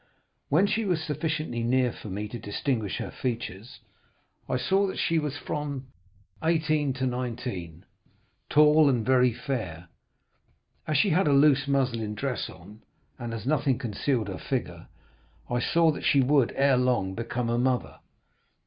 When 0.49 0.65
she 0.65 0.83
was 0.83 1.03
sufficiently 1.03 1.61
near 1.61 1.91
for 1.91 2.07
me 2.07 2.27
to 2.29 2.39
distinguish 2.39 2.97
her 2.97 3.11
features, 3.11 3.81
I 4.49 4.57
saw 4.57 4.91
she 4.95 5.19
was 5.19 5.37
from 5.37 5.89
eighteen 6.43 6.91
to 6.93 7.05
nineteen, 7.05 7.85
tall 8.49 8.89
and 8.89 9.05
very 9.05 9.31
fair. 9.31 9.89
As 10.87 10.97
she 10.97 11.11
had 11.11 11.27
a 11.27 11.33
loose 11.33 11.67
muslin 11.67 12.15
dress 12.15 12.49
on 12.49 12.81
and 13.19 13.31
as 13.31 13.45
nothing 13.45 13.77
concealed 13.77 14.27
her 14.27 14.39
figure, 14.39 14.87
I 15.51 15.59
saw 15.59 15.95
she 15.99 16.21
would 16.21 16.51
ere 16.55 16.77
long 16.77 17.13
become 17.13 17.47
a 17.51 17.59
mother. 17.59 17.99